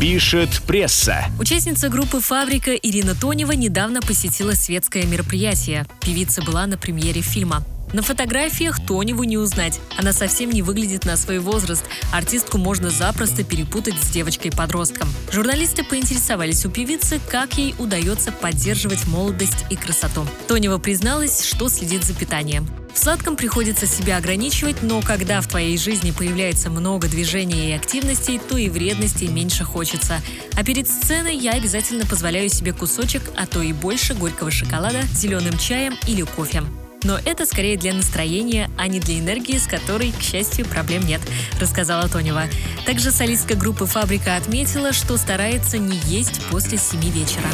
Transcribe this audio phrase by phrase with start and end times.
[0.00, 1.24] Пишет пресса.
[1.40, 5.86] Участница группы «Фабрика» Ирина Тонева недавно посетила светское мероприятие.
[6.00, 7.64] Певица была на премьере фильма.
[7.94, 9.80] На фотографиях Тоневу не узнать.
[9.96, 11.84] Она совсем не выглядит на свой возраст.
[12.12, 15.08] Артистку можно запросто перепутать с девочкой-подростком.
[15.32, 20.26] Журналисты поинтересовались у певицы, как ей удается поддерживать молодость и красоту.
[20.48, 22.68] Тонева призналась, что следит за питанием.
[22.92, 28.38] В сладком приходится себя ограничивать, но когда в твоей жизни появляется много движения и активностей,
[28.38, 30.20] то и вредностей меньше хочется.
[30.56, 35.56] А перед сценой я обязательно позволяю себе кусочек, а то и больше горького шоколада, зеленым
[35.58, 36.64] чаем или кофе.
[37.04, 41.20] Но это скорее для настроения, а не для энергии, с которой, к счастью, проблем нет,
[41.60, 42.44] рассказала Тонева.
[42.86, 47.46] Также солистка группы «Фабрика» отметила, что старается не есть после семи вечера.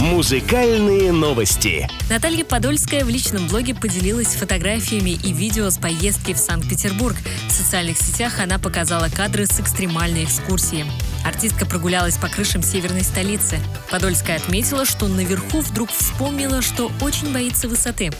[0.00, 1.88] Музыкальные новости.
[2.08, 7.16] Наталья Подольская в личном блоге поделилась фотографиями и видео с поездки в Санкт-Петербург.
[7.48, 10.86] В социальных сетях она показала кадры с экстремальной экскурсии.
[11.24, 13.58] Артистка прогулялась по крышам северной столицы.
[13.90, 18.10] Подольская отметила, что наверху вдруг вспомнила, что очень боится высоты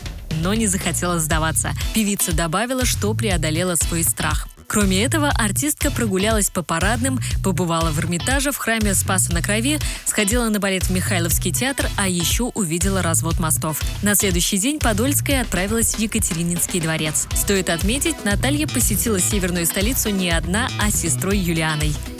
[0.41, 1.71] но не захотела сдаваться.
[1.93, 4.47] Певица добавила, что преодолела свой страх.
[4.67, 10.49] Кроме этого, артистка прогулялась по парадным, побывала в Эрмитаже, в храме Спаса на Крови, сходила
[10.49, 13.81] на балет в Михайловский театр, а еще увидела развод мостов.
[14.03, 17.27] На следующий день Подольская отправилась в Екатерининский дворец.
[17.33, 21.93] Стоит отметить, Наталья посетила северную столицу не одна, а с сестрой Юлианой.